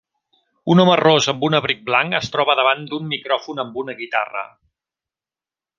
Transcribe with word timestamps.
Un 0.75 0.79
home 0.83 0.95
ros 1.01 1.27
amb 1.33 1.45
un 1.49 1.57
abric 1.59 1.83
blanc 1.91 2.17
es 2.21 2.33
troba 2.37 2.57
davant 2.61 2.83
d'un 2.93 3.07
micròfon 3.15 3.65
amb 3.65 3.79
una 3.83 3.97
guitarra. 4.03 4.47